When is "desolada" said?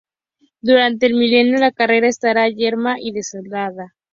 3.11-3.93